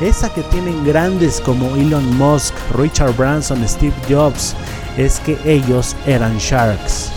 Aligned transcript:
esa 0.00 0.32
que 0.32 0.42
tienen 0.44 0.84
grandes 0.84 1.40
como 1.40 1.76
Elon 1.76 2.16
Musk, 2.16 2.54
Richard 2.74 3.14
Branson, 3.16 3.66
Steve 3.68 3.94
Jobs, 4.08 4.56
es 4.96 5.20
que 5.20 5.38
ellos 5.44 5.96
eran 6.06 6.38
sharks. 6.38 7.12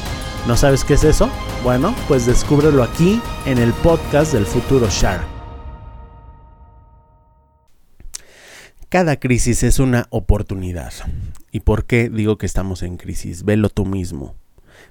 ¿No 0.48 0.58
sabes 0.58 0.84
qué 0.84 0.96
es 0.96 1.04
eso? 1.04 1.30
Bueno, 1.64 1.96
pues 2.10 2.26
descúbrelo 2.26 2.84
aquí 2.84 3.22
en 3.46 3.58
el 3.58 3.72
podcast 3.74 4.34
del 4.34 4.46
futuro 4.46 4.88
Shark. 4.90 5.26
Cada 8.90 9.16
crisis 9.20 9.64
es 9.64 9.80
una 9.80 10.06
oportunidad. 10.10 10.92
¿Y 11.52 11.62
por 11.62 11.86
qué 11.86 12.10
digo 12.10 12.38
que 12.38 12.46
estamos 12.46 12.84
en 12.84 12.98
crisis? 12.98 13.44
Velo 13.44 13.70
tú 13.70 13.86
mismo. 13.86 14.36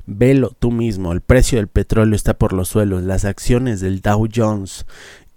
Velo 0.07 0.57
tú 0.59 0.73
mismo. 0.73 1.13
El 1.13 1.21
precio 1.21 1.59
del 1.59 1.69
petróleo 1.69 2.17
está 2.17 2.35
por 2.35 2.53
los 2.53 2.69
suelos. 2.69 3.03
Las 3.03 3.25
acciones 3.25 3.81
del 3.81 4.01
Dow 4.01 4.27
Jones 4.35 4.87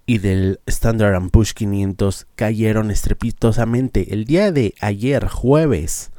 y 0.06 0.20
del 0.20 0.60
Standard 0.66 1.30
Push 1.30 1.54
500 1.54 2.28
cayeron 2.36 2.92
estrepitosamente. 2.92 4.14
El 4.14 4.26
día 4.26 4.52
de 4.52 4.76
ayer, 4.80 5.28
jueves 5.28 6.12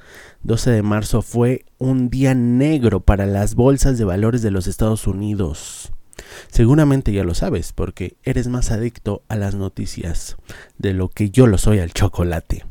12 0.43 0.71
de 0.71 0.83
marzo, 0.83 1.23
fue 1.23 1.65
un 1.79 2.11
día 2.11 2.35
negro 2.35 3.01
para 3.01 3.27
las 3.27 3.55
bolsas 3.55 3.99
de 3.99 4.05
valores 4.05 4.43
de 4.43 4.51
los 4.51 4.67
Estados 4.67 5.07
Unidos. 5.07 5.93
Seguramente 6.49 7.13
ya 7.13 7.25
lo 7.25 7.35
sabes 7.35 7.73
porque 7.73 8.17
eres 8.23 8.49
más 8.49 8.71
adicto 8.71 9.23
a 9.29 9.37
las 9.37 9.55
noticias 9.55 10.37
de 10.79 10.93
lo 10.93 11.09
que 11.09 11.31
yo 11.31 11.47
lo 11.47 11.59
soy 11.59 11.81
al 11.81 11.93
chocolate. 11.93 12.65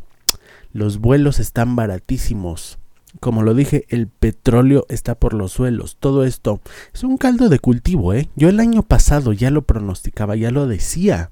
Los 0.72 0.98
vuelos 1.00 1.40
están 1.40 1.76
baratísimos. 1.76 2.80
Como 3.20 3.44
lo 3.44 3.54
dije, 3.54 3.86
el 3.90 4.08
petróleo 4.08 4.86
está 4.90 5.16
por 5.16 5.34
los 5.34 5.52
suelos. 5.52 5.98
Todo 6.00 6.26
esto 6.26 6.62
es 6.94 7.04
un 7.04 7.18
caldo 7.18 7.50
de 7.50 7.60
cultivo, 7.60 8.14
¿eh? 8.14 8.30
Yo 8.36 8.50
el 8.50 8.60
año 8.60 8.84
pasado 8.84 9.34
ya 9.34 9.52
lo 9.52 9.64
pronosticaba, 9.64 10.36
ya 10.36 10.52
lo 10.52 10.68
decía. 10.68 11.32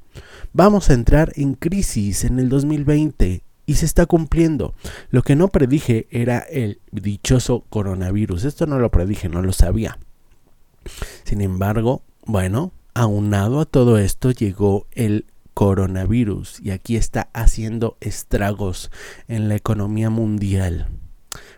Vamos 0.53 0.89
a 0.89 0.93
entrar 0.93 1.33
en 1.35 1.55
crisis 1.55 2.23
en 2.23 2.39
el 2.39 2.49
2020 2.49 3.43
y 3.65 3.73
se 3.75 3.85
está 3.85 4.05
cumpliendo. 4.05 4.73
Lo 5.09 5.21
que 5.21 5.35
no 5.35 5.47
predije 5.47 6.07
era 6.11 6.39
el 6.39 6.79
dichoso 6.91 7.65
coronavirus. 7.69 8.45
Esto 8.45 8.66
no 8.67 8.79
lo 8.79 8.91
predije, 8.91 9.29
no 9.29 9.41
lo 9.41 9.53
sabía. 9.53 9.97
Sin 11.23 11.41
embargo, 11.41 12.03
bueno, 12.25 12.72
aunado 12.93 13.59
a 13.59 13.66
todo 13.66 13.97
esto 13.97 14.31
llegó 14.31 14.88
el 14.91 15.25
coronavirus 15.53 16.59
y 16.61 16.72
aquí 16.72 16.95
está 16.95 17.29
haciendo 17.33 17.97
estragos 18.01 18.91
en 19.27 19.49
la 19.49 19.55
economía 19.55 20.09
mundial. 20.09 20.88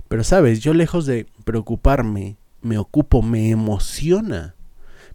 Pero 0.07 0.23
sabes, 0.23 0.59
yo 0.61 0.73
lejos 0.73 1.05
de 1.05 1.27
preocuparme, 1.43 2.37
me 2.61 2.77
ocupo, 2.77 3.21
me 3.21 3.49
emociona. 3.49 4.55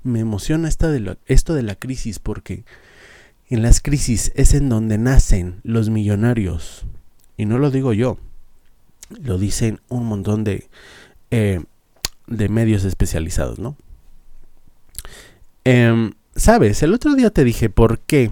Me 0.03 0.21
emociona 0.21 0.69
esta 0.69 0.91
de 0.91 1.17
esto 1.27 1.55
de 1.55 1.63
la 1.63 1.75
crisis 1.75 2.19
porque 2.19 2.65
en 3.49 3.63
las 3.63 3.81
crisis 3.81 4.33
es 4.35 4.55
en 4.55 4.69
donde 4.69 4.99
nacen 4.99 5.61
los 5.63 5.91
millonarios. 5.91 6.87
Y 7.37 7.47
no 7.47 7.59
lo 7.59 7.71
digo 7.71 7.93
yo, 7.93 8.19
lo 9.23 9.39
dicen 9.39 9.81
un 9.89 10.07
montón 10.07 10.45
de, 10.45 10.69
eh, 11.31 11.63
de 12.27 12.49
medios 12.49 12.85
especializados, 12.85 13.59
¿no? 13.59 13.77
Em, 15.65 16.13
Sabes, 16.37 16.83
el 16.83 16.95
otro 16.95 17.15
día 17.15 17.31
te 17.31 17.45
dije 17.45 17.69
por 17.69 17.99
qué 17.99 18.31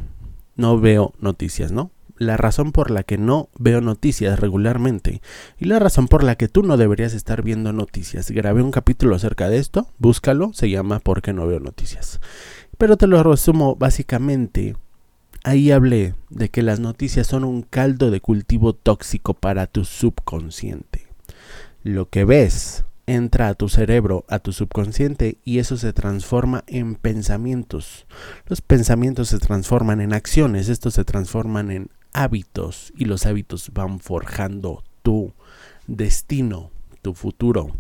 no 0.57 0.79
veo 0.79 1.13
noticias, 1.21 1.73
¿no? 1.73 1.91
La 2.19 2.37
razón 2.37 2.73
por 2.73 2.91
la 2.91 3.03
que 3.03 3.19
no 3.19 3.49
veo 3.59 3.81
noticias 3.81 4.39
regularmente 4.39 5.23
y 5.59 5.67
la 5.67 5.79
razón 5.79 6.09
por 6.09 6.25
la 6.25 6.37
que 6.37 6.49
tú 6.49 6.63
no 6.63 6.77
deberías 6.77 7.15
estar 7.15 7.43
viendo 7.43 7.73
noticias. 7.73 8.31
Grabé 8.31 8.63
un 8.63 8.71
capítulo 8.71 9.15
acerca 9.17 9.49
de 9.49 9.59
esto, 9.59 9.89
búscalo, 9.99 10.53
se 10.53 10.69
llama 10.69 11.01
¿Por 11.01 11.23
qué 11.23 11.33
no 11.33 11.47
veo 11.47 11.61
noticias? 11.61 12.21
Pero 12.77 12.97
te 12.97 13.07
lo 13.07 13.23
resumo 13.23 13.77
básicamente. 13.77 14.77
Ahí 15.45 15.71
hablé 15.71 16.15
de 16.31 16.49
que 16.49 16.63
las 16.63 16.81
noticias 16.81 17.27
son 17.27 17.45
un 17.45 17.63
caldo 17.63 18.11
de 18.11 18.21
cultivo 18.21 18.75
tóxico 18.75 19.35
para 19.35 19.67
tu 19.67 19.85
subconsciente. 19.85 21.07
Lo 21.83 22.09
que 22.09 22.25
ves 22.25 22.85
entra 23.09 23.49
a 23.49 23.55
tu 23.55 23.69
cerebro, 23.69 24.27
a 24.29 24.39
tu 24.39 24.53
subconsciente, 24.53 25.39
y 25.43 25.59
eso 25.59 25.77
se 25.77 25.93
transforma 25.93 26.65
en 26.67 26.95
pensamientos. 26.95 28.07
Los 28.47 28.61
pensamientos 28.61 29.29
se 29.29 29.39
transforman 29.39 30.01
en 30.01 30.13
acciones, 30.13 30.69
estos 30.69 30.95
se 30.95 31.05
transforman 31.05 31.71
en 31.71 31.91
hábitos 32.19 32.93
y 32.97 33.05
los 33.05 33.27
hábitos 33.27 33.71
van 33.73 34.01
forjando 34.01 34.83
tu 35.03 35.33
destino, 35.87 36.73
tu 37.01 37.15
futuro. 37.15 37.77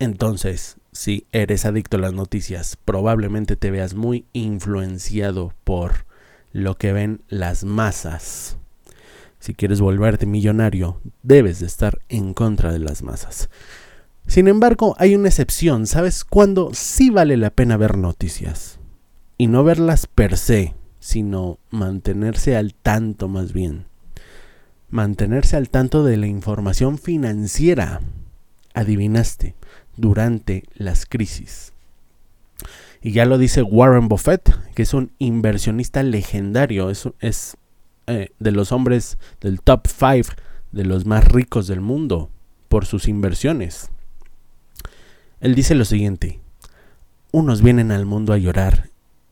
Entonces, 0.00 0.76
si 0.90 1.24
eres 1.30 1.66
adicto 1.66 1.98
a 1.98 2.00
las 2.00 2.14
noticias, 2.14 2.76
probablemente 2.84 3.54
te 3.54 3.70
veas 3.70 3.94
muy 3.94 4.24
influenciado 4.32 5.54
por 5.62 6.04
lo 6.52 6.76
que 6.76 6.92
ven 6.92 7.20
las 7.28 7.62
masas. 7.62 8.56
Si 9.38 9.54
quieres 9.54 9.80
volverte 9.80 10.26
millonario, 10.26 11.00
debes 11.22 11.60
de 11.60 11.66
estar 11.66 12.00
en 12.08 12.34
contra 12.34 12.72
de 12.72 12.80
las 12.80 13.04
masas. 13.04 13.50
Sin 14.26 14.48
embargo, 14.48 14.96
hay 14.98 15.14
una 15.14 15.28
excepción. 15.28 15.86
¿Sabes 15.86 16.24
cuándo 16.24 16.70
sí 16.72 17.10
vale 17.10 17.36
la 17.36 17.50
pena 17.50 17.76
ver 17.76 17.96
noticias? 17.96 18.80
Y 19.38 19.46
no 19.46 19.62
verlas 19.62 20.08
per 20.08 20.36
se, 20.36 20.74
sino 21.00 21.58
mantenerse 21.70 22.56
al 22.56 22.74
tanto 22.74 23.26
más 23.26 23.52
bien. 23.52 23.86
Mantenerse 24.90 25.56
al 25.56 25.70
tanto 25.70 26.04
de 26.04 26.16
la 26.16 26.26
información 26.26 26.98
financiera. 26.98 28.00
Adivinaste, 28.74 29.56
durante 29.96 30.64
las 30.74 31.06
crisis. 31.06 31.72
Y 33.02 33.12
ya 33.12 33.24
lo 33.24 33.38
dice 33.38 33.62
Warren 33.62 34.08
Buffett, 34.08 34.54
que 34.74 34.82
es 34.82 34.94
un 34.94 35.10
inversionista 35.18 36.02
legendario, 36.02 36.90
es, 36.90 37.08
es 37.20 37.56
eh, 38.06 38.30
de 38.38 38.52
los 38.52 38.72
hombres 38.72 39.18
del 39.40 39.62
top 39.62 39.86
5 39.86 40.34
de 40.72 40.84
los 40.84 41.06
más 41.06 41.24
ricos 41.24 41.66
del 41.66 41.80
mundo 41.80 42.30
por 42.68 42.84
sus 42.84 43.08
inversiones. 43.08 43.90
Él 45.40 45.54
dice 45.54 45.74
lo 45.74 45.86
siguiente, 45.86 46.40
unos 47.32 47.62
vienen 47.62 47.90
al 47.90 48.04
mundo 48.04 48.34
a 48.34 48.38
llorar 48.38 48.90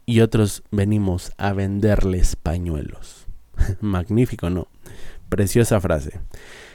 y 0.08 0.22
otros 0.22 0.62
venimos 0.70 1.32
a 1.36 1.52
venderles 1.52 2.34
pañuelos. 2.34 3.26
Magnífico, 3.82 4.48
¿no? 4.48 4.68
Preciosa 5.28 5.82
frase. 5.82 6.18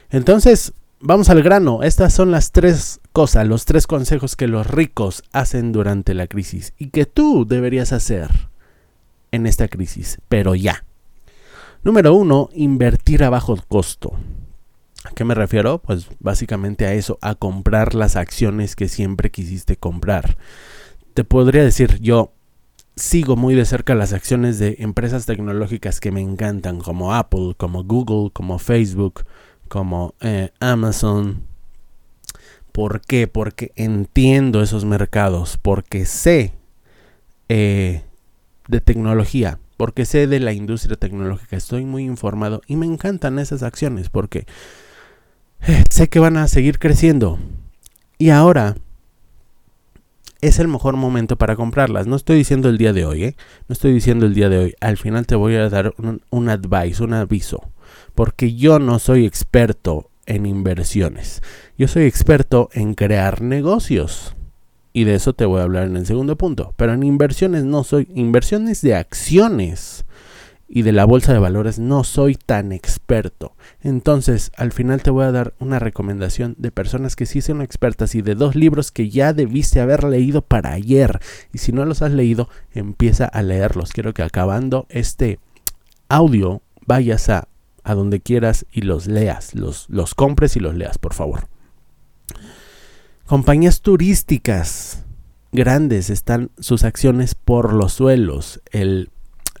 Entonces, 0.08 0.72
vamos 1.00 1.30
al 1.30 1.42
grano. 1.42 1.82
Estas 1.82 2.14
son 2.14 2.30
las 2.30 2.52
tres 2.52 3.00
cosas, 3.10 3.44
los 3.48 3.64
tres 3.64 3.88
consejos 3.88 4.36
que 4.36 4.46
los 4.46 4.68
ricos 4.68 5.24
hacen 5.32 5.72
durante 5.72 6.14
la 6.14 6.28
crisis 6.28 6.74
y 6.78 6.90
que 6.90 7.06
tú 7.06 7.44
deberías 7.44 7.92
hacer 7.92 8.30
en 9.32 9.48
esta 9.48 9.66
crisis, 9.66 10.20
pero 10.28 10.54
ya. 10.54 10.84
Número 11.82 12.14
uno, 12.14 12.50
invertir 12.54 13.24
a 13.24 13.30
bajo 13.30 13.56
costo. 13.66 14.12
¿A 15.02 15.10
qué 15.10 15.24
me 15.24 15.34
refiero? 15.34 15.78
Pues 15.78 16.06
básicamente 16.20 16.86
a 16.86 16.92
eso, 16.92 17.18
a 17.20 17.34
comprar 17.34 17.96
las 17.96 18.14
acciones 18.14 18.76
que 18.76 18.86
siempre 18.86 19.32
quisiste 19.32 19.76
comprar. 19.76 20.36
Te 21.14 21.24
podría 21.24 21.64
decir 21.64 21.98
yo, 22.00 22.30
sigo 22.96 23.36
muy 23.36 23.54
de 23.54 23.64
cerca 23.64 23.94
las 23.94 24.12
acciones 24.12 24.58
de 24.58 24.76
empresas 24.78 25.26
tecnológicas 25.26 26.00
que 26.00 26.12
me 26.12 26.20
encantan, 26.20 26.80
como 26.80 27.14
Apple, 27.14 27.54
como 27.56 27.84
Google, 27.84 28.30
como 28.32 28.58
Facebook, 28.58 29.24
como 29.68 30.14
eh, 30.20 30.50
Amazon. 30.60 31.44
¿Por 32.72 33.00
qué? 33.00 33.26
Porque 33.26 33.72
entiendo 33.76 34.62
esos 34.62 34.84
mercados, 34.84 35.58
porque 35.60 36.06
sé 36.06 36.52
eh, 37.48 38.02
de 38.68 38.80
tecnología, 38.80 39.58
porque 39.76 40.04
sé 40.04 40.26
de 40.26 40.40
la 40.40 40.52
industria 40.52 40.96
tecnológica, 40.96 41.56
estoy 41.56 41.84
muy 41.84 42.04
informado 42.04 42.62
y 42.66 42.76
me 42.76 42.86
encantan 42.86 43.38
esas 43.38 43.62
acciones 43.62 44.08
porque 44.08 44.46
eh, 45.66 45.84
sé 45.90 46.08
que 46.08 46.18
van 46.20 46.36
a 46.36 46.48
seguir 46.48 46.78
creciendo. 46.78 47.38
Y 48.18 48.30
ahora 48.30 48.76
es 50.46 50.58
el 50.58 50.68
mejor 50.68 50.96
momento 50.96 51.36
para 51.36 51.56
comprarlas. 51.56 52.06
No 52.06 52.16
estoy 52.16 52.36
diciendo 52.36 52.68
el 52.68 52.76
día 52.76 52.92
de 52.92 53.06
hoy, 53.06 53.24
¿eh? 53.24 53.36
No 53.66 53.72
estoy 53.72 53.94
diciendo 53.94 54.26
el 54.26 54.34
día 54.34 54.50
de 54.50 54.58
hoy. 54.58 54.74
Al 54.80 54.98
final 54.98 55.26
te 55.26 55.36
voy 55.36 55.54
a 55.54 55.70
dar 55.70 55.94
un, 55.96 56.20
un 56.30 56.48
advice, 56.50 57.02
un 57.02 57.14
aviso. 57.14 57.70
Porque 58.14 58.54
yo 58.54 58.78
no 58.78 58.98
soy 58.98 59.24
experto 59.24 60.10
en 60.26 60.44
inversiones. 60.44 61.42
Yo 61.78 61.88
soy 61.88 62.04
experto 62.04 62.68
en 62.74 62.92
crear 62.92 63.40
negocios. 63.40 64.36
Y 64.92 65.04
de 65.04 65.14
eso 65.14 65.32
te 65.32 65.46
voy 65.46 65.60
a 65.60 65.64
hablar 65.64 65.86
en 65.86 65.96
el 65.96 66.06
segundo 66.06 66.36
punto. 66.36 66.74
Pero 66.76 66.92
en 66.92 67.02
inversiones 67.02 67.64
no 67.64 67.82
soy. 67.82 68.08
Inversiones 68.14 68.82
de 68.82 68.94
acciones 68.94 70.04
y 70.74 70.82
de 70.82 70.90
la 70.90 71.04
bolsa 71.04 71.32
de 71.32 71.38
valores 71.38 71.78
no 71.78 72.02
soy 72.02 72.34
tan 72.34 72.72
experto. 72.72 73.54
Entonces, 73.80 74.50
al 74.56 74.72
final 74.72 75.04
te 75.04 75.10
voy 75.10 75.24
a 75.24 75.30
dar 75.30 75.54
una 75.60 75.78
recomendación 75.78 76.56
de 76.58 76.72
personas 76.72 77.14
que 77.14 77.26
sí 77.26 77.40
son 77.42 77.62
expertas 77.62 78.16
y 78.16 78.22
de 78.22 78.34
dos 78.34 78.56
libros 78.56 78.90
que 78.90 79.08
ya 79.08 79.32
debiste 79.32 79.80
haber 79.80 80.02
leído 80.02 80.42
para 80.42 80.72
ayer. 80.72 81.20
Y 81.52 81.58
si 81.58 81.70
no 81.70 81.84
los 81.84 82.02
has 82.02 82.10
leído, 82.10 82.48
empieza 82.72 83.24
a 83.24 83.40
leerlos. 83.42 83.92
Quiero 83.92 84.14
que 84.14 84.24
acabando 84.24 84.86
este 84.88 85.38
audio 86.08 86.60
vayas 86.84 87.28
a, 87.28 87.46
a 87.84 87.94
donde 87.94 88.18
quieras 88.18 88.66
y 88.72 88.80
los 88.80 89.06
leas, 89.06 89.54
los, 89.54 89.88
los 89.88 90.16
compres 90.16 90.56
y 90.56 90.60
los 90.60 90.74
leas, 90.74 90.98
por 90.98 91.14
favor. 91.14 91.46
Compañías 93.26 93.80
turísticas 93.80 95.04
grandes 95.52 96.10
están 96.10 96.50
sus 96.58 96.82
acciones 96.82 97.36
por 97.36 97.74
los 97.74 97.92
suelos. 97.92 98.60
El 98.72 99.10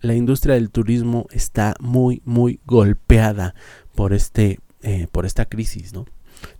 la 0.04 0.14
industria 0.14 0.54
del 0.54 0.70
turismo 0.70 1.26
está 1.30 1.74
muy, 1.80 2.22
muy 2.24 2.60
golpeada 2.66 3.54
por, 3.94 4.12
este, 4.12 4.60
eh, 4.82 5.08
por 5.10 5.26
esta 5.26 5.46
crisis, 5.46 5.92
¿no? 5.92 6.06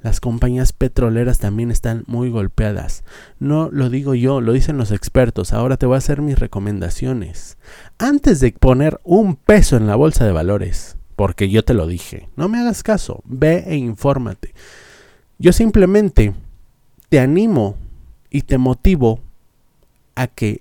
Las 0.02 0.20
compañías 0.20 0.72
petroleras 0.72 1.38
también 1.38 1.70
están 1.70 2.04
muy 2.06 2.30
golpeadas. 2.30 3.04
No 3.38 3.68
lo 3.70 3.90
digo 3.90 4.14
yo, 4.14 4.40
lo 4.40 4.52
dicen 4.52 4.78
los 4.78 4.92
expertos. 4.92 5.52
Ahora 5.52 5.76
te 5.76 5.84
voy 5.84 5.96
a 5.96 5.98
hacer 5.98 6.22
mis 6.22 6.38
recomendaciones. 6.38 7.58
Antes 7.98 8.40
de 8.40 8.52
poner 8.52 8.98
un 9.04 9.36
peso 9.36 9.76
en 9.76 9.86
la 9.86 9.96
bolsa 9.96 10.24
de 10.24 10.32
valores, 10.32 10.96
porque 11.16 11.50
yo 11.50 11.64
te 11.64 11.74
lo 11.74 11.86
dije, 11.86 12.30
no 12.36 12.48
me 12.48 12.58
hagas 12.58 12.82
caso, 12.82 13.20
ve 13.24 13.64
e 13.66 13.76
infórmate. 13.76 14.54
Yo 15.38 15.52
simplemente 15.52 16.32
te 17.10 17.20
animo 17.20 17.76
y 18.30 18.42
te 18.42 18.56
motivo 18.56 19.20
a 20.14 20.28
que 20.28 20.60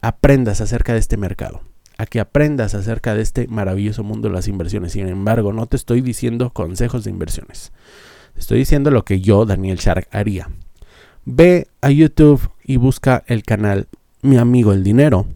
aprendas 0.00 0.62
acerca 0.62 0.94
de 0.94 1.00
este 1.00 1.16
mercado 1.16 1.67
a 1.98 2.06
que 2.06 2.20
aprendas 2.20 2.74
acerca 2.74 3.14
de 3.14 3.22
este 3.22 3.48
maravilloso 3.48 4.04
mundo 4.04 4.28
de 4.28 4.34
las 4.34 4.48
inversiones. 4.48 4.92
Sin 4.92 5.08
embargo, 5.08 5.52
no 5.52 5.66
te 5.66 5.76
estoy 5.76 6.00
diciendo 6.00 6.50
consejos 6.50 7.04
de 7.04 7.10
inversiones. 7.10 7.72
estoy 8.36 8.60
diciendo 8.60 8.92
lo 8.92 9.04
que 9.04 9.20
yo, 9.20 9.44
Daniel 9.44 9.78
Shark, 9.78 10.08
haría. 10.12 10.48
Ve 11.24 11.66
a 11.80 11.90
YouTube 11.90 12.50
y 12.64 12.76
busca 12.76 13.24
el 13.26 13.42
canal 13.42 13.88
Mi 14.22 14.38
amigo 14.38 14.72
el 14.72 14.82
dinero. 14.82 15.26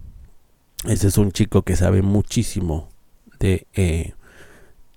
Ese 0.89 1.09
es 1.09 1.19
un 1.19 1.33
chico 1.33 1.63
que 1.63 1.77
sabe 1.77 2.03
muchísimo 2.03 2.89
de, 3.39 3.67
eh, 3.75 4.15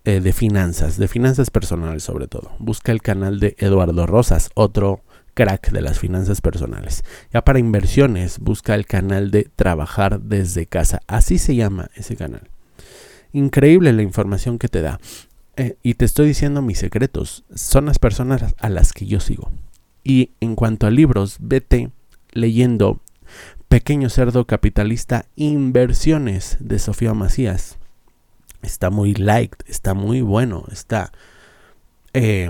eh, 0.03 0.19
de 0.21 0.33
finanzas, 0.33 0.97
de 0.97 1.07
finanzas 1.07 1.49
personales 1.49 2.03
sobre 2.03 2.27
todo. 2.27 2.51
Busca 2.59 2.91
el 2.91 3.01
canal 3.01 3.39
de 3.39 3.55
Eduardo 3.59 4.05
Rosas, 4.05 4.49
otro 4.53 5.01
crack 5.35 5.71
de 5.71 5.81
las 5.81 5.99
finanzas 5.99 6.41
personales. 6.41 7.03
Ya 7.31 7.43
para 7.43 7.59
inversiones, 7.59 8.39
busca 8.39 8.73
el 8.73 8.87
canal 8.87 9.29
de 9.29 9.43
Trabajar 9.55 10.21
desde 10.21 10.65
casa. 10.65 11.01
Así 11.05 11.37
se 11.37 11.55
llama 11.55 11.91
ese 11.93 12.15
canal. 12.15 12.49
Increíble 13.33 13.93
la 13.93 14.01
información 14.01 14.57
que 14.57 14.69
te 14.69 14.81
da. 14.81 14.99
Eh, 15.57 15.77
y 15.83 15.93
te 15.93 16.05
estoy 16.05 16.27
diciendo 16.27 16.63
mis 16.63 16.79
secretos. 16.79 17.43
Son 17.53 17.85
las 17.85 17.99
personas 17.99 18.55
a 18.57 18.69
las 18.69 18.93
que 18.93 19.05
yo 19.05 19.19
sigo. 19.19 19.51
Y 20.03 20.31
en 20.39 20.55
cuanto 20.55 20.87
a 20.87 20.91
libros, 20.91 21.37
vete 21.39 21.91
leyendo 22.31 23.01
Pequeño 23.67 24.09
Cerdo 24.09 24.45
Capitalista 24.45 25.25
Inversiones 25.35 26.57
de 26.59 26.79
Sofía 26.79 27.13
Macías. 27.13 27.77
Está 28.61 28.89
muy 28.89 29.13
liked, 29.13 29.57
está 29.67 29.93
muy 29.93 30.21
bueno, 30.21 30.65
está 30.71 31.11
eh, 32.17 32.49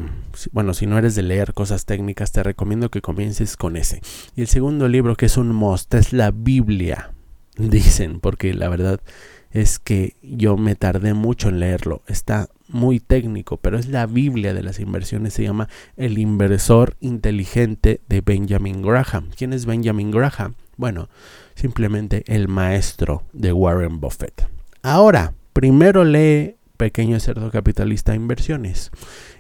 bueno, 0.52 0.76
si 0.76 0.86
no 0.86 1.00
eres 1.00 1.16
de 1.16 1.24
leer 1.24 1.56
cosas 1.56 1.86
técnicas, 1.86 2.32
te 2.32 2.44
recomiendo 2.44 2.92
que 2.92 3.02
comiences 3.02 3.58
con 3.58 3.78
ese. 3.78 4.00
Y 4.36 4.42
el 4.42 4.48
segundo 4.48 4.88
libro, 4.88 5.16
que 5.16 5.26
es 5.26 5.38
un 5.38 5.50
must, 5.50 5.92
es 5.96 6.14
la 6.14 6.30
Biblia, 6.30 7.14
dicen, 7.58 8.20
porque 8.20 8.54
la 8.54 8.70
verdad 8.70 9.02
es 9.50 9.80
que 9.80 10.18
yo 10.22 10.56
me 10.56 10.76
tardé 10.76 11.16
mucho 11.16 11.50
en 11.50 11.60
leerlo. 11.60 12.04
Está 12.06 12.48
muy 12.68 13.00
técnico, 13.00 13.58
pero 13.58 13.80
es 13.80 13.88
la 13.88 14.06
Biblia 14.06 14.54
de 14.54 14.62
las 14.62 14.80
inversiones. 14.80 15.34
Se 15.34 15.42
llama 15.42 15.68
El 15.98 16.20
inversor 16.20 16.96
inteligente 17.00 18.02
de 18.08 18.22
Benjamin 18.22 18.84
Graham. 18.84 19.30
¿Quién 19.36 19.52
es 19.52 19.66
Benjamin 19.66 20.12
Graham? 20.12 20.54
Bueno, 20.78 21.10
simplemente 21.56 22.24
el 22.28 22.50
maestro 22.50 23.24
de 23.34 23.52
Warren 23.52 24.00
Buffett. 24.00 24.48
Ahora, 24.84 25.34
primero 25.54 26.04
lee 26.04 26.58
Pequeño 26.78 27.20
Cerdo 27.20 27.50
Capitalista 27.50 28.14
Inversiones 28.14 28.92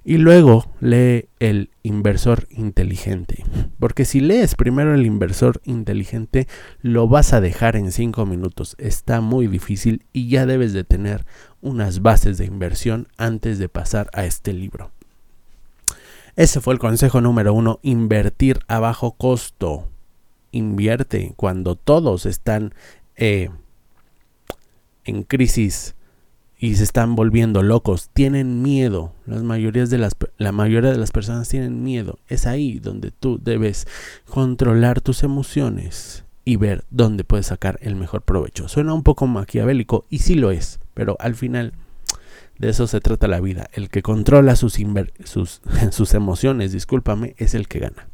y 0.05 0.19
luego 0.19 0.71
lee 0.79 1.25
el 1.39 1.71
inversor 1.81 2.47
inteligente. 2.51 3.43
Porque 3.79 4.05
si 4.05 4.19
lees 4.19 4.53
primero 4.53 4.93
el 4.93 5.03
inversor 5.05 5.61
inteligente, 5.65 6.47
lo 6.81 7.07
vas 7.07 7.33
a 7.33 7.41
dejar 7.41 7.75
en 7.75 7.91
5 7.91 8.23
minutos. 8.27 8.75
Está 8.77 9.19
muy 9.19 9.47
difícil 9.47 10.05
y 10.13 10.29
ya 10.29 10.45
debes 10.45 10.73
de 10.73 10.83
tener 10.83 11.25
unas 11.59 12.03
bases 12.03 12.37
de 12.37 12.45
inversión 12.45 13.07
antes 13.17 13.57
de 13.57 13.67
pasar 13.67 14.11
a 14.13 14.25
este 14.25 14.53
libro. 14.53 14.91
Ese 16.35 16.61
fue 16.61 16.75
el 16.75 16.79
consejo 16.79 17.19
número 17.19 17.53
uno, 17.53 17.79
invertir 17.81 18.59
a 18.67 18.79
bajo 18.79 19.13
costo. 19.13 19.89
Invierte 20.51 21.33
cuando 21.35 21.75
todos 21.75 22.27
están 22.27 22.75
eh, 23.15 23.49
en 25.03 25.23
crisis 25.23 25.95
y 26.57 26.75
se 26.75 26.83
están 26.83 27.15
volviendo 27.15 27.63
locos, 27.63 28.09
tienen 28.13 28.61
miedo. 28.61 29.13
Las 29.25 29.43
mayorías 29.43 29.89
de 29.89 29.97
las, 29.97 30.15
la 30.37 30.51
mayoría 30.51 30.91
de 30.91 30.97
las 30.97 31.11
personas 31.11 31.49
tienen 31.49 31.83
miedo. 31.83 32.19
Es 32.27 32.47
ahí 32.47 32.79
donde 32.79 33.11
tú 33.11 33.39
debes 33.41 33.87
controlar 34.25 35.01
tus 35.01 35.23
emociones 35.23 36.23
y 36.45 36.55
ver 36.55 36.85
dónde 36.89 37.23
puedes 37.23 37.47
sacar 37.47 37.77
el 37.81 37.95
mejor 37.95 38.21
provecho. 38.21 38.67
Suena 38.67 38.93
un 38.93 39.03
poco 39.03 39.27
maquiavélico 39.27 40.05
y 40.09 40.19
sí 40.19 40.35
lo 40.35 40.51
es, 40.51 40.79
pero 40.93 41.17
al 41.19 41.35
final 41.35 41.73
de 42.57 42.69
eso 42.69 42.87
se 42.87 43.01
trata 43.01 43.27
la 43.27 43.41
vida. 43.41 43.69
El 43.73 43.89
que 43.89 44.01
controla 44.01 44.55
sus, 44.55 44.77
sus, 45.23 45.61
sus 45.91 46.13
emociones, 46.13 46.71
discúlpame, 46.71 47.35
es 47.37 47.53
el 47.53 47.67
que 47.67 47.79
gana. 47.79 48.07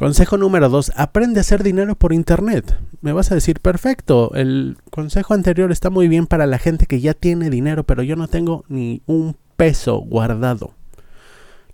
Consejo 0.00 0.38
número 0.38 0.70
2. 0.70 0.92
Aprende 0.96 1.40
a 1.40 1.42
hacer 1.42 1.62
dinero 1.62 1.94
por 1.94 2.14
Internet. 2.14 2.74
Me 3.02 3.12
vas 3.12 3.30
a 3.32 3.34
decir, 3.34 3.60
perfecto, 3.60 4.32
el 4.32 4.78
consejo 4.88 5.34
anterior 5.34 5.70
está 5.72 5.90
muy 5.90 6.08
bien 6.08 6.26
para 6.26 6.46
la 6.46 6.56
gente 6.56 6.86
que 6.86 7.02
ya 7.02 7.12
tiene 7.12 7.50
dinero, 7.50 7.84
pero 7.84 8.02
yo 8.02 8.16
no 8.16 8.26
tengo 8.26 8.64
ni 8.68 9.02
un 9.04 9.36
peso 9.58 9.98
guardado. 9.98 10.72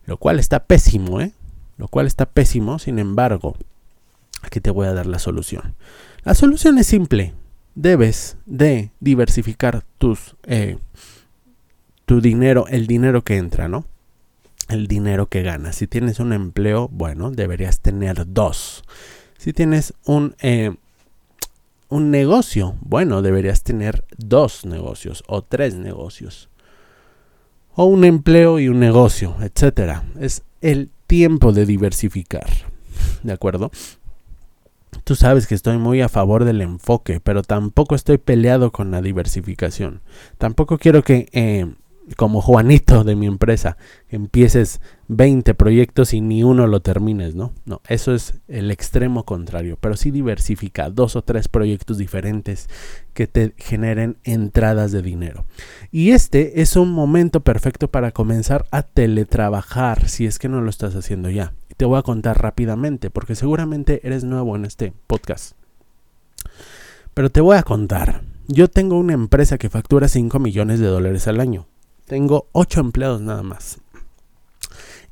Lo 0.07 0.17
cual 0.17 0.41
está 0.41 0.65
pésimo, 0.65 1.21
¿eh? 1.21 1.35
Lo 1.79 1.87
cual 1.87 2.09
está 2.09 2.27
pésimo, 2.27 2.81
sin 2.81 2.99
embargo, 2.99 3.55
aquí 4.43 4.59
te 4.59 4.73
voy 4.73 4.89
a 4.89 4.93
dar 4.93 5.07
la 5.07 5.21
solución. 5.21 5.77
La 6.25 6.35
solución 6.35 6.79
es 6.79 6.89
simple. 6.89 7.33
Debes 7.77 8.39
de 8.45 8.91
diversificar 8.99 9.85
tus, 9.99 10.35
eh, 10.47 10.79
tu 12.07 12.21
dinero, 12.21 12.67
el 12.67 12.89
dinero 12.89 13.23
que 13.23 13.37
entra, 13.37 13.69
¿no? 13.69 13.85
El 14.69 14.87
dinero 14.87 15.27
que 15.27 15.43
ganas. 15.43 15.77
Si 15.77 15.87
tienes 15.87 16.21
un 16.21 16.33
empleo, 16.33 16.89
bueno, 16.89 17.31
deberías 17.31 17.81
tener 17.81 18.27
dos. 18.27 18.85
Si 19.39 19.53
tienes 19.53 19.95
un, 20.05 20.35
eh, 20.41 20.75
un 21.89 22.11
negocio, 22.11 22.77
bueno, 22.81 23.23
deberías 23.23 23.63
tener 23.63 24.05
dos 24.17 24.65
negocios 24.65 25.23
o 25.27 25.43
tres 25.43 25.75
negocios. 25.75 26.49
O 27.75 27.85
un 27.85 28.05
empleo 28.05 28.59
y 28.59 28.69
un 28.69 28.81
negocio, 28.81 29.37
etcétera. 29.41 30.05
Es 30.19 30.43
el 30.61 30.91
tiempo 31.07 31.53
de 31.53 31.67
diversificar. 31.67 32.49
¿De 33.23 33.33
acuerdo? 33.33 33.71
Tú 35.05 35.15
sabes 35.15 35.47
que 35.47 35.55
estoy 35.55 35.79
muy 35.79 36.01
a 36.01 36.09
favor 36.09 36.45
del 36.45 36.63
enfoque, 36.63 37.21
pero 37.21 37.43
tampoco 37.43 37.95
estoy 37.95 38.19
peleado 38.19 38.73
con 38.73 38.91
la 38.91 39.03
diversificación. 39.03 40.01
Tampoco 40.39 40.79
quiero 40.79 41.05
que 41.05 41.29
eh, 41.33 41.73
como 42.15 42.41
Juanito 42.41 43.03
de 43.03 43.17
mi 43.17 43.27
empresa, 43.27 43.77
empieces 44.09 44.81
20 45.09 45.55
proyectos 45.55 46.15
y 46.15 46.21
ni 46.21 46.45
uno 46.45 46.67
lo 46.67 46.81
termines, 46.81 47.35
¿no? 47.35 47.53
No, 47.65 47.81
eso 47.89 48.15
es 48.15 48.35
el 48.47 48.71
extremo 48.71 49.25
contrario, 49.25 49.77
pero 49.81 49.97
sí 49.97 50.11
diversifica 50.11 50.91
dos 50.91 51.17
o 51.17 51.23
tres 51.23 51.49
proyectos 51.49 51.99
diferentes 51.99 52.69
que 53.13 53.27
te 53.27 53.55
generen 53.57 54.19
entradas 54.23 54.93
de 54.93 55.03
dinero. 55.03 55.47
Y 55.91 56.11
este 56.11 56.61
es 56.61 56.77
un 56.77 56.93
momento 56.93 57.41
perfecto 57.41 57.89
para 57.89 58.13
comenzar 58.13 58.67
a 58.71 58.83
teletrabajar 58.83 60.09
si 60.09 60.27
es 60.27 60.39
que 60.39 60.49
no 60.49 60.61
lo 60.61 60.71
estás 60.71 60.95
haciendo 60.95 61.31
ya. 61.31 61.55
Te 61.77 61.85
voy 61.85 61.99
a 61.99 62.03
contar 62.03 62.41
rápidamente 62.41 63.11
porque 63.11 63.35
seguramente 63.35 64.01
eres 64.07 64.23
nuevo 64.25 64.55
en 64.55 64.65
este 64.65 64.93
podcast. 65.07 65.57
Pero 67.15 67.31
te 67.31 67.41
voy 67.41 67.57
a 67.57 67.63
contar 67.63 68.23
yo 68.49 68.69
tengo 68.69 68.99
una 68.99 69.13
empresa 69.13 69.59
que 69.59 69.69
factura 69.69 70.09
5 70.09 70.39
millones 70.39 70.79
de 70.79 70.87
dólares 70.87 71.27
al 71.27 71.41
año. 71.41 71.67
Tengo 72.07 72.49
8 72.53 72.81
empleados 72.81 73.21
nada 73.21 73.43
más. 73.43 73.79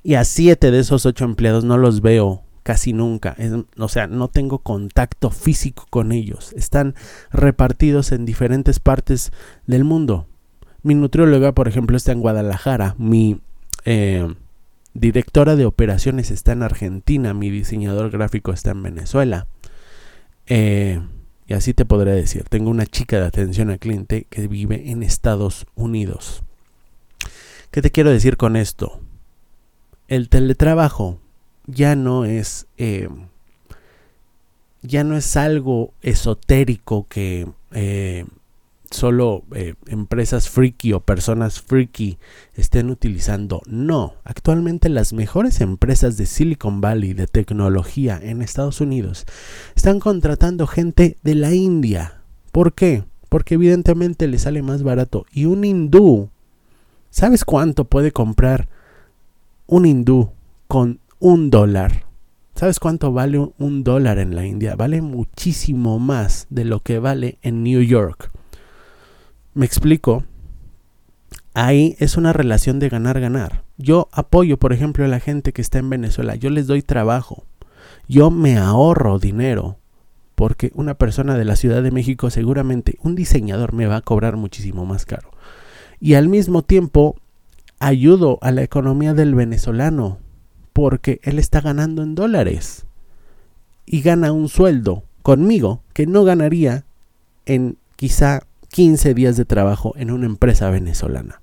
Y 0.02 0.14
a 0.14 0.24
7 0.24 0.70
de 0.70 0.78
esos 0.78 1.06
8 1.06 1.24
empleados 1.24 1.64
no 1.64 1.76
los 1.76 2.00
veo 2.00 2.42
casi 2.62 2.92
nunca. 2.92 3.36
o 3.78 3.88
sea, 3.88 4.06
no 4.08 4.28
tengo 4.28 4.58
contacto 4.58 5.30
físico 5.30 5.86
con 5.90 6.12
ellos. 6.12 6.52
Están 6.54 6.94
repartidos 7.30 8.10
en 8.10 8.24
diferentes 8.24 8.80
partes 8.80 9.32
del 9.66 9.84
mundo. 9.84 10.26
Mi 10.82 10.94
nutrióloga, 10.94 11.52
por 11.52 11.68
ejemplo, 11.68 11.96
está 11.96 12.12
en 12.12 12.20
Guadalajara. 12.20 12.94
Mi 12.98 13.40
eh, 13.84 14.34
directora 14.94 15.56
de 15.56 15.66
operaciones 15.66 16.30
está 16.30 16.52
en 16.52 16.62
Argentina. 16.62 17.34
Mi 17.34 17.50
diseñador 17.50 18.10
gráfico 18.10 18.52
está 18.52 18.70
en 18.70 18.82
Venezuela. 18.82 19.46
Eh, 20.46 21.00
y 21.46 21.54
así 21.54 21.74
te 21.74 21.84
podré 21.84 22.12
decir. 22.12 22.44
Tengo 22.48 22.70
una 22.70 22.86
chica 22.86 23.18
de 23.20 23.26
atención 23.26 23.70
al 23.70 23.78
cliente 23.78 24.26
que 24.30 24.48
vive 24.48 24.90
en 24.90 25.02
Estados 25.02 25.66
Unidos. 25.74 26.44
¿Qué 27.75 27.83
te 27.83 27.90
quiero 27.90 28.11
decir 28.11 28.37
con 28.37 28.54
esto? 28.54 29.00
El 30.07 30.28
teletrabajo 30.28 31.19
ya 31.66 31.97
no 31.97 32.25
es 32.25 32.69
eh, 32.78 33.09
ya 34.83 35.02
no 35.02 35.16
es 35.16 35.37
algo 35.37 35.93
esotérico 36.00 37.09
que 37.09 37.49
eh, 37.73 38.26
solo 38.93 39.43
eh, 39.57 39.75
empresas 39.88 40.49
freaky 40.49 40.93
o 40.93 41.00
personas 41.00 41.61
freaky 41.61 42.19
estén 42.54 42.90
utilizando. 42.90 43.61
No, 43.66 44.14
actualmente 44.23 44.88
las 44.88 45.12
mejores 45.12 45.61
empresas 45.61 46.16
de 46.16 46.26
Silicon 46.26 46.81
Valley 46.81 47.12
de 47.12 47.26
tecnología 47.26 48.21
en 48.23 48.40
Estados 48.40 48.81
Unidos 48.81 49.26
están 49.75 49.99
contratando 49.99 50.69
gente 50.69 51.19
de 51.25 51.35
la 51.35 51.52
India. 51.52 52.23
¿Por 52.52 52.73
qué? 52.75 53.02
Porque 53.28 53.54
evidentemente 53.54 54.28
le 54.28 54.38
sale 54.38 54.62
más 54.62 54.85
barato. 54.85 55.26
Y 55.33 55.47
un 55.47 55.64
hindú, 55.64 56.31
¿sabes 57.14 57.44
cuánto 57.44 57.85
puede 57.85 58.12
comprar 58.12 58.68
un 59.66 59.87
hindú 59.87 60.30
con 60.68 61.00
un 61.18 61.50
dólar. 61.50 62.04
¿Sabes 62.54 62.78
cuánto 62.78 63.12
vale 63.12 63.38
un 63.59 63.83
dólar 63.83 64.18
en 64.18 64.35
la 64.35 64.47
India? 64.47 64.76
Vale 64.76 65.02
muchísimo 65.02 65.99
más 65.99 66.47
de 66.50 66.64
lo 66.64 66.80
que 66.80 66.99
vale 66.99 67.38
en 67.42 67.62
New 67.62 67.83
York. 67.83 68.30
Me 69.54 69.66
explico. 69.66 70.25
Ahí 71.52 71.97
es 71.99 72.16
una 72.16 72.33
relación 72.33 72.78
de 72.78 72.88
ganar-ganar. 72.88 73.64
Yo 73.76 74.09
apoyo, 74.12 74.59
por 74.59 74.73
ejemplo, 74.73 75.04
a 75.04 75.09
la 75.09 75.21
gente 75.21 75.52
que 75.52 75.62
está 75.62 75.78
en 75.78 75.90
Venezuela. 75.90 76.35
Yo 76.35 76.50
les 76.50 76.66
doy 76.66 76.83
trabajo. 76.83 77.44
Yo 78.09 78.30
me 78.30 78.59
ahorro 78.59 79.18
dinero. 79.18 79.78
Porque 80.35 80.73
una 80.75 80.94
persona 80.94 81.37
de 81.37 81.44
la 81.44 81.54
Ciudad 81.54 81.83
de 81.83 81.92
México 81.92 82.28
seguramente, 82.30 82.99
un 83.02 83.14
diseñador 83.14 83.73
me 83.73 83.87
va 83.87 83.97
a 83.97 84.02
cobrar 84.02 84.37
muchísimo 84.37 84.85
más 84.85 85.06
caro. 85.06 85.30
Y 86.04 86.16
al 86.16 86.28
mismo 86.28 86.61
tiempo 86.61 87.16
ayudo 87.78 88.38
a 88.42 88.50
la 88.50 88.62
economía 88.62 89.14
del 89.14 89.34
venezolano 89.34 90.18
porque 90.75 91.18
él 91.23 91.38
está 91.38 91.62
ganando 91.62 92.02
en 92.02 92.14
dólares 92.14 92.84
y 93.87 94.02
gana 94.02 94.30
un 94.30 94.50
sueldo 94.50 95.04
conmigo 95.23 95.80
que 95.94 96.06
no 96.06 96.23
ganaría 96.25 96.84
en 97.46 97.78
quizá 97.96 98.42
15 98.68 99.14
días 99.14 99.38
de 99.38 99.46
trabajo 99.46 99.94
en 99.96 100.11
una 100.11 100.26
empresa 100.26 100.68
venezolana. 100.68 101.40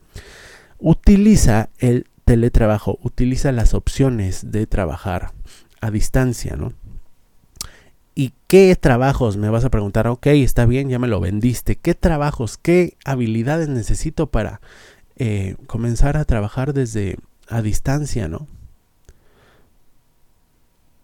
Utiliza 0.78 1.70
el 1.80 2.06
teletrabajo, 2.24 3.00
utiliza 3.02 3.52
las 3.52 3.74
opciones 3.74 4.52
de 4.52 4.68
trabajar 4.68 5.32
a 5.80 5.90
distancia, 5.90 6.56
¿no? 6.56 6.74
¿Y 8.14 8.34
qué 8.48 8.76
trabajos? 8.76 9.38
Me 9.38 9.50
vas 9.50 9.66
a 9.66 9.70
preguntar, 9.70 10.08
ok, 10.08 10.28
está 10.28 10.66
bien, 10.66 10.90
ya 10.90 11.00
me 11.00 11.08
lo 11.08 11.20
vendiste. 11.20 11.76
¿Qué 11.76 11.96
trabajos, 11.96 12.58
qué 12.58 12.98
habilidades 13.06 13.70
necesito 13.70 14.28
para 14.28 14.62
eh, 15.16 15.56
comenzar 15.68 16.18
a 16.18 16.26
trabajar 16.26 16.74
desde 16.74 17.18
a 17.48 17.62
distancia, 17.62 18.28
¿no? 18.28 18.48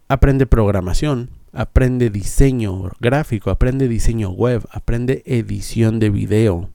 aprende 0.08 0.46
programación, 0.46 1.30
aprende 1.52 2.10
diseño 2.10 2.90
gráfico, 2.98 3.50
aprende 3.50 3.88
diseño 3.88 4.30
web, 4.30 4.66
aprende 4.72 5.22
edición 5.26 5.98
de 5.98 6.10
video, 6.10 6.70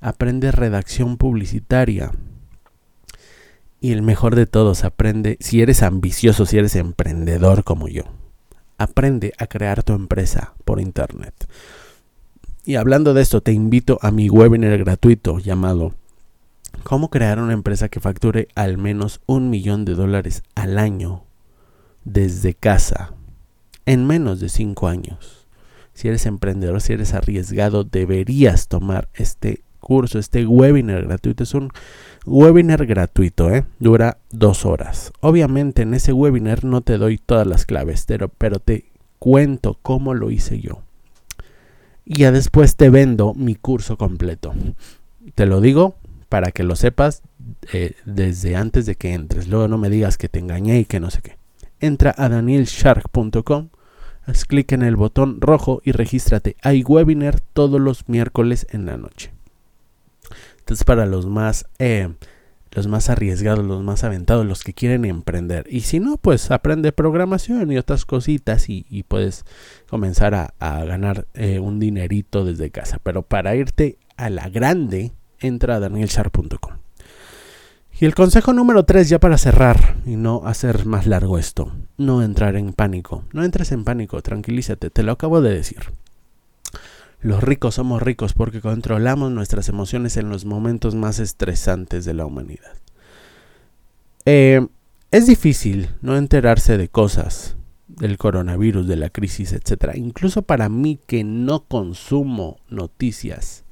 aprende 0.00 0.50
redacción 0.50 1.16
publicitaria. 1.18 2.10
Y 3.82 3.92
el 3.92 4.02
mejor 4.02 4.34
de 4.34 4.46
todos, 4.46 4.84
aprende, 4.84 5.36
si 5.40 5.62
eres 5.62 5.82
ambicioso, 5.82 6.44
si 6.44 6.58
eres 6.58 6.76
emprendedor 6.76 7.64
como 7.64 7.88
yo, 7.88 8.04
aprende 8.80 9.34
a 9.38 9.46
crear 9.46 9.82
tu 9.82 9.92
empresa 9.92 10.54
por 10.64 10.80
internet. 10.80 11.34
Y 12.64 12.76
hablando 12.76 13.12
de 13.12 13.20
esto, 13.22 13.42
te 13.42 13.52
invito 13.52 13.98
a 14.00 14.10
mi 14.10 14.30
webinar 14.30 14.76
gratuito 14.78 15.38
llamado 15.38 15.94
¿Cómo 16.82 17.10
crear 17.10 17.38
una 17.38 17.52
empresa 17.52 17.90
que 17.90 18.00
facture 18.00 18.48
al 18.54 18.78
menos 18.78 19.20
un 19.26 19.50
millón 19.50 19.84
de 19.84 19.94
dólares 19.94 20.42
al 20.54 20.78
año 20.78 21.24
desde 22.04 22.54
casa 22.54 23.12
en 23.84 24.06
menos 24.06 24.40
de 24.40 24.48
5 24.48 24.88
años. 24.88 25.46
Si 25.92 26.08
eres 26.08 26.24
emprendedor, 26.24 26.80
si 26.80 26.94
eres 26.94 27.12
arriesgado, 27.12 27.84
deberías 27.84 28.68
tomar 28.68 29.10
este 29.12 29.62
curso, 29.80 30.18
este 30.18 30.46
webinar 30.46 31.04
gratuito. 31.04 31.42
Es 31.42 31.52
un 31.52 31.70
webinar 32.30 32.86
gratuito, 32.86 33.50
¿eh? 33.50 33.64
dura 33.78 34.18
dos 34.30 34.64
horas. 34.64 35.12
Obviamente 35.20 35.82
en 35.82 35.94
ese 35.94 36.12
webinar 36.12 36.64
no 36.64 36.80
te 36.80 36.98
doy 36.98 37.18
todas 37.18 37.46
las 37.46 37.66
claves, 37.66 38.04
pero, 38.06 38.28
pero 38.28 38.58
te 38.58 38.86
cuento 39.18 39.78
cómo 39.82 40.14
lo 40.14 40.30
hice 40.30 40.60
yo. 40.60 40.82
Y 42.04 42.20
ya 42.20 42.32
después 42.32 42.76
te 42.76 42.90
vendo 42.90 43.34
mi 43.34 43.54
curso 43.54 43.96
completo. 43.96 44.54
Te 45.34 45.46
lo 45.46 45.60
digo 45.60 45.96
para 46.28 46.52
que 46.52 46.62
lo 46.62 46.76
sepas 46.76 47.22
eh, 47.72 47.94
desde 48.04 48.56
antes 48.56 48.86
de 48.86 48.94
que 48.94 49.12
entres. 49.12 49.48
Luego 49.48 49.68
no 49.68 49.78
me 49.78 49.90
digas 49.90 50.16
que 50.16 50.28
te 50.28 50.38
engañé 50.38 50.80
y 50.80 50.84
que 50.84 51.00
no 51.00 51.10
sé 51.10 51.20
qué 51.22 51.40
entra 51.80 52.14
a 52.16 52.28
danielshark.com, 52.28 53.68
haz 54.24 54.44
clic 54.44 54.72
en 54.72 54.82
el 54.82 54.96
botón 54.96 55.40
rojo 55.40 55.80
y 55.84 55.92
regístrate. 55.92 56.56
Hay 56.62 56.84
webinar 56.84 57.40
todos 57.40 57.80
los 57.80 58.08
miércoles 58.08 58.66
en 58.70 58.86
la 58.86 58.96
noche. 58.96 59.32
Entonces 60.70 60.84
para 60.84 61.04
los 61.04 61.26
más, 61.26 61.66
eh, 61.80 62.10
los 62.70 62.86
más 62.86 63.10
arriesgados, 63.10 63.64
los 63.64 63.82
más 63.82 64.04
aventados, 64.04 64.46
los 64.46 64.62
que 64.62 64.72
quieren 64.72 65.04
emprender. 65.04 65.66
Y 65.68 65.80
si 65.80 65.98
no, 65.98 66.16
pues 66.16 66.52
aprende 66.52 66.92
programación 66.92 67.72
y 67.72 67.76
otras 67.76 68.04
cositas 68.04 68.68
y, 68.68 69.02
puedes 69.08 69.44
comenzar 69.88 70.32
a, 70.32 70.84
ganar 70.84 71.26
eh, 71.34 71.58
un 71.58 71.80
dinerito 71.80 72.44
desde 72.44 72.70
casa. 72.70 73.00
Pero 73.02 73.22
para 73.22 73.56
irte 73.56 73.98
a 74.16 74.30
la 74.30 74.48
grande, 74.48 75.10
entra 75.40 75.74
a 75.74 75.80
danielshark.com. 75.80 76.74
Y 77.98 78.04
el 78.04 78.14
consejo 78.14 78.52
número 78.52 78.84
3, 78.84 79.08
ya 79.08 79.18
para 79.18 79.38
cerrar 79.38 79.96
y 80.06 80.14
no 80.14 80.42
hacer 80.44 80.86
más 80.86 81.08
largo 81.08 81.36
esto, 81.36 81.72
no 81.96 82.22
entrar 82.22 82.54
en 82.54 82.74
pánico. 82.74 83.24
No 83.32 83.42
entres 83.42 83.72
en 83.72 83.82
pánico, 83.82 84.22
tranquilízate, 84.22 84.90
te 84.90 85.02
lo 85.02 85.10
acabo 85.10 85.40
de 85.40 85.52
decir. 85.52 85.80
Los 87.20 87.42
ricos 87.42 87.74
somos 87.74 88.02
ricos 88.02 88.32
porque 88.32 88.60
controlamos 88.60 89.30
nuestras 89.30 89.68
emociones 89.68 90.16
en 90.16 90.30
los 90.30 90.44
momentos 90.44 90.94
más 90.94 91.18
estresantes 91.18 92.04
de 92.04 92.14
la 92.14 92.26
humanidad. 92.26 92.72
Eh, 94.24 94.66
es 95.10 95.26
difícil 95.26 95.90
no 96.02 96.16
enterarse 96.16 96.78
de 96.78 96.88
cosas 96.88 97.56
del 97.88 98.16
coronavirus, 98.16 98.86
de 98.86 98.96
la 98.96 99.10
crisis, 99.10 99.52
etc. 99.52 99.94
Incluso 99.96 100.42
para 100.42 100.68
mí 100.68 100.98
que 101.06 101.24
no 101.24 101.64
consumo 101.64 102.58
noticias 102.68 103.64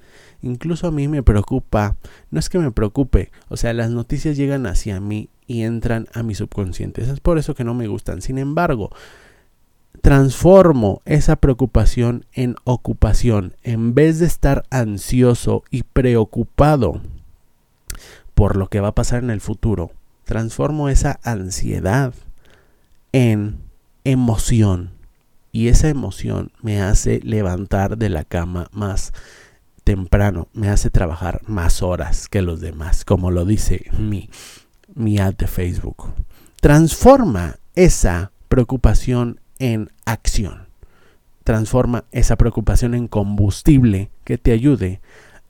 incluso 0.43 0.87
a 0.87 0.91
mí 0.91 1.09
me 1.09 1.23
preocupa, 1.23 1.97
no 2.31 2.39
es 2.39 2.49
que 2.49 2.59
me 2.59 2.71
preocupe, 2.71 3.31
o 3.49 3.57
sea, 3.57 3.73
las 3.73 3.91
noticias 3.91 4.37
llegan 4.37 4.67
hacia 4.67 5.01
mí 5.01 5.31
y 5.47 5.63
entran 5.63 6.09
a 6.13 6.23
mi 6.23 6.35
subconsciente. 6.35 7.03
Es 7.03 7.21
por 7.21 7.39
eso 7.39 7.55
que 7.55 7.65
no 7.65 7.75
me 7.75 7.89
gustan. 7.89 8.21
Sin 8.21 8.39
embargo, 8.39 8.91
transformo 10.09 11.03
esa 11.05 11.37
preocupación 11.37 12.25
en 12.33 12.57
ocupación. 12.65 13.53
En 13.63 13.93
vez 13.93 14.21
de 14.21 14.25
estar 14.25 14.65
ansioso 14.71 15.65
y 15.71 15.83
preocupado 15.83 17.03
por 18.35 18.57
lo 18.57 18.69
que 18.71 18.81
va 18.81 18.89
a 18.89 18.95
pasar 18.95 19.23
en 19.23 19.29
el 19.29 19.43
futuro, 19.43 19.91
transformo 20.25 20.89
esa 20.89 21.21
ansiedad 21.25 22.15
en 23.13 23.59
emoción. 24.05 24.93
Y 25.53 25.69
esa 25.69 25.91
emoción 25.91 26.53
me 26.63 26.81
hace 26.81 27.21
levantar 27.23 27.99
de 27.99 28.09
la 28.09 28.25
cama 28.25 28.69
más 28.73 29.13
temprano 29.85 30.49
me 30.55 30.71
hace 30.71 30.89
trabajar 30.89 31.43
más 31.47 31.83
horas 31.83 32.29
que 32.29 32.41
los 32.41 32.63
demás, 32.63 33.05
como 33.05 33.31
lo 33.31 33.45
dice 33.45 33.91
mi, 33.99 34.31
mi 34.95 35.19
ad 35.19 35.35
de 35.35 35.47
Facebook. 35.47 36.15
Transforma 36.63 37.57
esa 37.75 38.33
preocupación 38.49 39.41
en 39.59 39.91
acción. 40.05 40.69
Transforma 41.45 42.05
esa 42.13 42.37
preocupación 42.37 42.95
en 42.95 43.09
combustible 43.09 44.11
que 44.25 44.39
te 44.39 44.53
ayude 44.53 45.01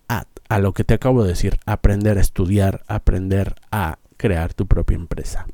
a, 0.09 0.27
lo 0.59 0.73
que 0.73 0.85
te 0.85 0.95
acabo 0.95 1.23
de 1.23 1.31
decir, 1.31 1.59
aprender 1.67 2.17
a 2.17 2.23
estudiar, 2.23 2.83
aprender 2.87 3.55
a 3.71 3.99
crear 4.17 4.55
tu 4.55 4.67
propia 4.67 4.95
empresa. 4.95 5.47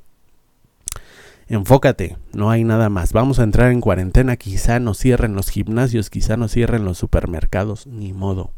Enfócate, 1.49 2.17
no 2.33 2.51
hay 2.51 2.65
nada 2.65 2.89
más. 2.89 3.13
Vamos 3.13 3.39
a 3.39 3.43
entrar 3.43 3.73
en 3.73 3.81
cuarentena, 3.81 4.37
quizá 4.37 4.79
nos 4.79 4.99
cierren 4.99 5.35
los 5.35 5.51
gimnasios, 5.51 6.11
quizá 6.11 6.37
nos 6.37 6.53
cierren 6.53 6.85
los 6.85 6.99
supermercados, 6.99 7.87
ni 7.87 8.13
modo 8.13 8.53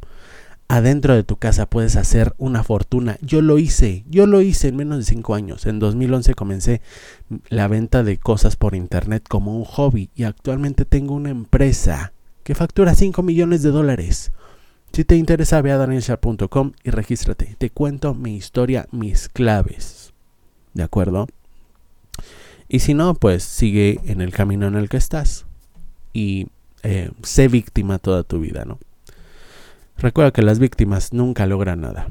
adentro 0.69 1.15
de 1.15 1.23
tu 1.23 1.37
casa 1.37 1.67
puedes 1.67 1.97
hacer 1.97 2.35
una 2.39 2.65
fortuna. 2.65 3.19
Yo 3.21 3.41
lo 3.41 3.59
hice, 3.59 4.05
yo 4.09 4.27
lo 4.27 4.41
hice 4.41 4.69
en 4.69 4.77
menos 4.77 4.99
de 4.99 5.05
5 5.05 5.35
años. 5.35 5.67
En 5.67 5.79
2011 5.79 6.35
comencé 6.35 6.81
la 7.49 7.69
venta 7.69 8.03
de 8.03 8.19
cosas 8.19 8.57
por 8.57 8.75
internet 8.75 9.25
como 9.29 9.57
un 9.57 9.65
hobby 9.65 10.11
y 10.15 10.25
actualmente 10.25 10.85
tengo 10.85 11.15
una 11.15 11.31
empresa 11.31 12.13
que 12.43 12.55
factura 12.55 12.95
5 12.95 13.23
millones 13.23 13.63
de 13.63 13.71
dólares. 13.71 14.33
Si 14.93 15.05
te 15.05 15.17
interesa, 15.17 15.61
ve 15.61 15.73
a 15.73 15.77
danielsharp.com 15.77 16.73
y 16.83 16.91
regístrate. 16.91 17.57
Te 17.59 17.71
cuento 17.71 18.15
mi 18.15 18.37
historia, 18.37 18.89
mis 18.93 19.29
claves. 19.29 20.13
¿De 20.75 20.83
acuerdo? 20.83 21.27
Y 22.69 22.81
si 22.81 22.95
no, 22.95 23.15
pues 23.15 23.43
sigue 23.43 24.01
en 24.07 24.21
el 24.21 24.33
camino 24.33 24.67
en 24.67 24.75
el 24.75 24.89
que 24.89 24.97
estás 24.97 25.45
y 26.13 26.49
eh, 26.83 27.11
sé 27.23 27.49
víctima 27.49 27.99
toda 27.99 28.23
tu 28.23 28.41
vida, 28.41 28.65
¿no? 28.65 28.79
Recuerda 29.99 30.33
que 30.33 30.43
las 30.43 30.59
víctimas 30.59 31.13
nunca 31.13 31.47
logran 31.47 31.81
nada. 31.81 32.09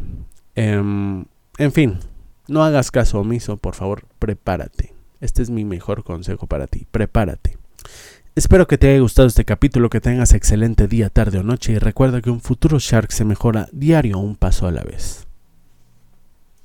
Em, 0.56 1.26
en 1.58 1.72
fin, 1.72 2.00
no 2.48 2.64
hagas 2.64 2.92
caso 2.92 3.20
omiso, 3.20 3.58
por 3.58 3.76
favor, 3.76 4.06
prepárate. 4.20 4.94
Este 5.22 5.42
es 5.42 5.50
mi 5.50 5.66
mejor 5.66 6.04
consejo 6.04 6.48
para 6.48 6.68
ti, 6.68 6.88
prepárate. 6.90 7.58
Espero 8.36 8.68
que 8.68 8.78
te 8.78 8.90
haya 8.90 9.00
gustado 9.00 9.28
este 9.28 9.46
capítulo, 9.46 9.90
que 9.90 10.02
tengas 10.02 10.34
excelente 10.34 10.88
día, 10.88 11.10
tarde 11.10 11.40
o 11.40 11.44
noche 11.44 11.72
y 11.72 11.80
recuerda 11.80 12.22
que 12.22 12.30
un 12.30 12.42
futuro 12.42 12.80
Shark 12.80 13.12
se 13.12 13.24
mejora 13.24 13.70
diario 13.72 14.18
un 14.18 14.36
paso 14.36 14.68
a 14.68 14.72
la 14.72 14.84
vez. 14.84 15.25